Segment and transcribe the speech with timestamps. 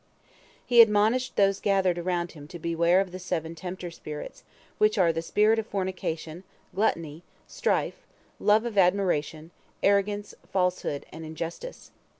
[0.65, 4.43] He admonished those gathered around him to beware of the seven tempter spirits,
[4.79, 6.43] which are the spirit of fornication,
[6.73, 8.03] gluttony, strife,
[8.39, 9.51] love of admiration,
[9.83, 11.91] arrogance, falsehood, and injustice.